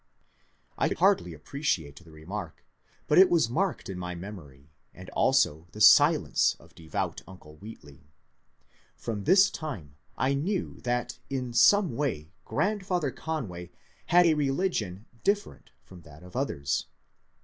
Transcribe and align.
I 0.79 0.87
could 0.87 0.97
hardly 0.97 1.31
appreciate 1.35 2.03
the 2.03 2.09
remark, 2.09 2.65
but 3.07 3.19
it 3.19 3.29
was 3.29 3.51
marked 3.51 3.87
in 3.87 3.99
my 3.99 4.15
memory, 4.15 4.71
and 4.95 5.11
also 5.11 5.67
the 5.73 5.79
silence 5.79 6.55
of 6.59 6.73
devout 6.73 7.21
uncle 7.27 7.57
Wheatley. 7.57 8.09
From 8.97 9.25
this 9.25 9.51
time 9.51 9.93
I 10.17 10.33
knew 10.33 10.81
that 10.85 11.19
in 11.29 11.53
some 11.53 11.95
way 11.95 12.31
grand 12.45 12.83
father 12.83 13.11
Conway 13.11 13.69
had 14.07 14.25
a 14.25 14.33
religion 14.33 15.05
different 15.23 15.69
from 15.83 16.01
that 16.01 16.23
of 16.23 16.35
others. 16.35 16.87